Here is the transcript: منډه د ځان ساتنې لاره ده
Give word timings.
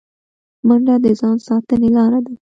منډه 0.67 0.95
د 1.03 1.05
ځان 1.19 1.35
ساتنې 1.47 1.89
لاره 1.95 2.19
ده 2.25 2.33